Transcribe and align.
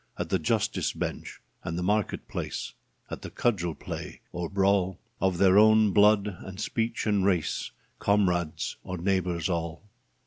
At 0.17 0.29
the 0.29 0.39
justice 0.39 0.93
bench 0.93 1.41
and 1.63 1.77
the 1.77 1.83
market 1.83 2.27
place, 2.27 2.73
At 3.11 3.21
the 3.21 3.29
cudgel 3.29 3.75
play 3.75 4.21
or 4.31 4.49
brawl, 4.49 4.97
Of 5.19 5.37
their 5.37 5.59
own 5.59 5.91
blood 5.93 6.37
and 6.39 6.59
speech 6.59 7.05
and 7.05 7.23
race, 7.23 7.69
Comrades 7.99 8.77
or 8.83 8.97
neighbours 8.97 9.47
all 9.47 9.83